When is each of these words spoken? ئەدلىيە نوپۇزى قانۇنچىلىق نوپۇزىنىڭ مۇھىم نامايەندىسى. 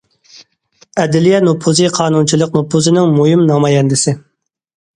ئەدلىيە 1.03 1.41
نوپۇزى 1.49 1.91
قانۇنچىلىق 1.99 2.59
نوپۇزىنىڭ 2.61 3.15
مۇھىم 3.21 3.47
نامايەندىسى. 3.53 4.19